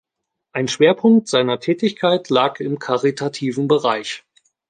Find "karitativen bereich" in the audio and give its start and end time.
2.79-4.23